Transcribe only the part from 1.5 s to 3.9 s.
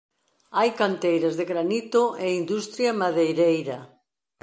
granito e industria madeireira.